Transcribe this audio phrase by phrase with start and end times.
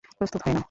[0.17, 0.59] প্রস্তুত হয়ে নাও।